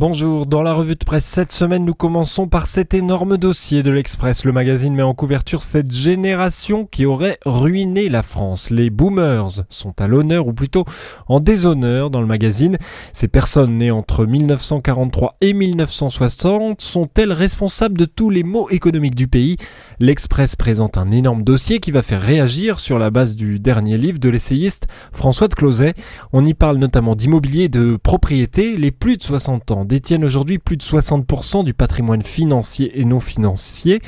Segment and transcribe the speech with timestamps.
[0.00, 3.90] Bonjour, dans la revue de presse cette semaine, nous commençons par cet énorme dossier de
[3.90, 4.46] l'Express.
[4.46, 8.70] Le magazine met en couverture cette génération qui aurait ruiné la France.
[8.70, 10.86] Les boomers sont à l'honneur ou plutôt
[11.28, 12.78] en déshonneur dans le magazine.
[13.12, 19.28] Ces personnes nées entre 1943 et 1960 sont-elles responsables de tous les maux économiques du
[19.28, 19.58] pays?
[19.98, 24.18] L'Express présente un énorme dossier qui va faire réagir sur la base du dernier livre
[24.18, 25.92] de l'essayiste François de Closet.
[26.32, 28.78] On y parle notamment d'immobilier de propriété.
[28.78, 33.18] Les plus de 60 ans détiennent aujourd'hui plus de 60% du patrimoine financier et non
[33.18, 34.00] financier.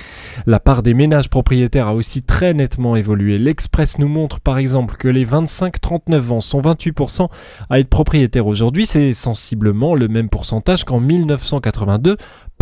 [0.47, 3.37] La part des ménages propriétaires a aussi très nettement évolué.
[3.37, 7.29] L'Express nous montre par exemple que les 25-39 ans sont 28%
[7.69, 8.87] à être propriétaires aujourd'hui.
[8.87, 12.17] C'est sensiblement le même pourcentage qu'en 1982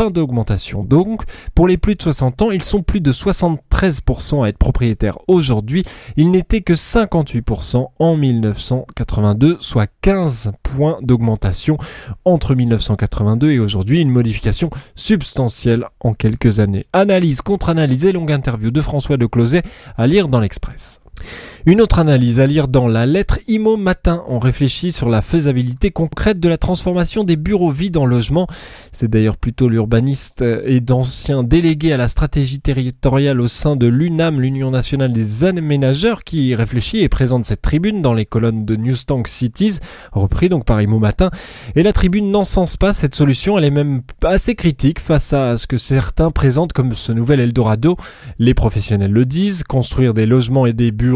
[0.09, 0.83] d'augmentation.
[0.83, 5.19] Donc, pour les plus de 60 ans, ils sont plus de 73% à être propriétaires
[5.29, 5.85] aujourd'hui.
[6.17, 11.77] Ils n'étaient que 58% en 1982, soit 15 points d'augmentation
[12.25, 14.01] entre 1982 et aujourd'hui.
[14.01, 16.87] Une modification substantielle en quelques années.
[16.95, 19.63] Analyse contre analyse et longue interview de François de Closet
[19.99, 21.01] à lire dans l'Express.
[21.67, 24.25] Une autre analyse à lire dans la lettre IMO Matin.
[24.29, 28.47] On réfléchit sur la faisabilité concrète de la transformation des bureaux vides en logements.
[28.93, 34.41] C'est d'ailleurs plutôt l'urbaniste et d'anciens délégués à la stratégie territoriale au sein de l'UNAM,
[34.41, 39.29] l'Union nationale des aménageurs, qui réfléchit et présente cette tribune dans les colonnes de Newstank
[39.29, 39.81] Cities,
[40.13, 41.31] repris donc par IMO Matin.
[41.77, 45.67] Et la tribune n'encense pas cette solution, elle est même assez critique face à ce
[45.67, 47.97] que certains présentent comme ce nouvel Eldorado.
[48.39, 51.10] Les professionnels le disent, construire des logements et des bureaux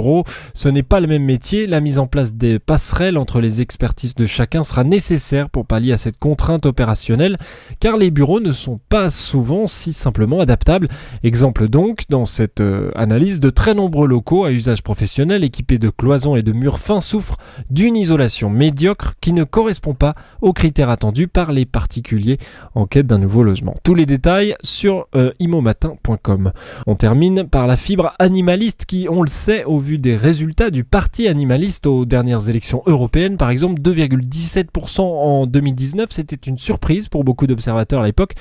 [0.55, 4.15] ce n'est pas le même métier, la mise en place des passerelles entre les expertises
[4.15, 7.39] de chacun sera nécessaire pour pallier à cette contrainte opérationnelle,
[7.81, 10.89] car les bureaux ne sont pas souvent si simplement adaptables.
[11.23, 15.91] Exemple donc, dans cette euh, analyse, de très nombreux locaux à usage professionnel équipés de
[15.91, 17.39] cloisons et de murs fins souffrent
[17.71, 22.39] d'une isolation médiocre qui ne correspond pas aux critères attendus par les particuliers
[22.75, 23.75] en quête d'un nouveau logement.
[23.83, 26.53] Tous les détails sur euh, imomatin.com.
[26.87, 30.83] On termine par la fibre animaliste qui, on le sait, au vu des résultats du
[30.83, 33.37] parti animaliste aux dernières élections européennes.
[33.37, 38.33] Par exemple, 2,17% en 2019, c'était une surprise pour beaucoup d'observateurs à l'époque.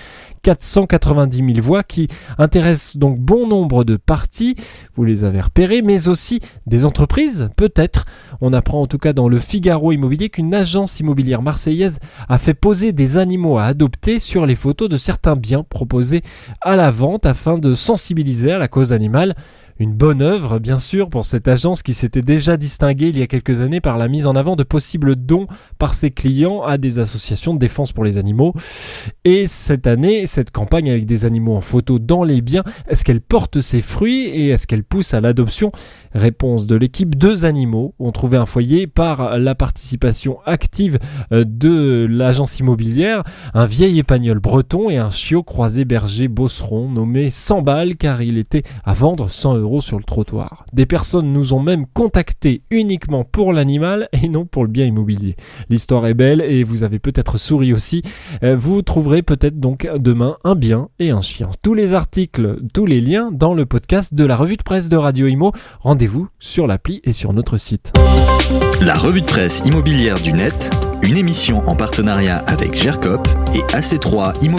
[0.44, 4.56] 490 000 voix qui intéressent donc bon nombre de partis,
[4.96, 8.06] vous les avez repérés, mais aussi des entreprises, peut-être.
[8.42, 12.00] On apprend en tout cas dans le Figaro Immobilier qu'une agence immobilière marseillaise
[12.30, 16.24] a fait poser des animaux à adopter sur les photos de certains biens proposés
[16.62, 19.36] à la vente afin de sensibiliser à la cause animale.
[19.80, 23.28] Une bonne œuvre, bien sûr, pour cette agence qui s'était déjà distinguée il y a
[23.28, 25.48] quelques années par la mise en avant de possibles dons
[25.80, 28.54] par ses clients à des associations de défense pour les animaux.
[29.26, 33.22] Et cette année, cette campagne avec des animaux en photo dans les biens, est-ce qu'elle
[33.22, 35.72] porte ses fruits et est-ce qu'elle pousse à l'adoption?
[36.14, 41.00] Réponse de l'équipe, deux animaux ont trouvé un foyer par la participation active
[41.32, 43.24] euh, de l'agence immobilière,
[43.56, 48.38] un vieil épagnol breton et un chiot croisé berger bosseron nommé 100 balles car il
[48.38, 50.66] était à vendre 100 euros sur le trottoir.
[50.74, 55.36] Des personnes nous ont même contactés uniquement pour l'animal et non pour le bien immobilier.
[55.70, 58.02] L'histoire est belle et vous avez peut-être souri aussi.
[58.44, 61.50] Euh, vous trouverez peut-être donc demain un bien et un chien.
[61.62, 64.98] Tous les articles, tous les liens dans le podcast de la revue de presse de
[64.98, 65.52] Radio Imo.
[65.80, 67.94] Rendez-vous sur l'appli et sur notre site.
[68.82, 70.70] La revue de presse immobilière du net,
[71.02, 74.52] une émission en partenariat avec GERCOP et AC3 Imo